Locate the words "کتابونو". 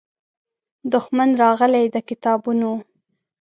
2.09-2.71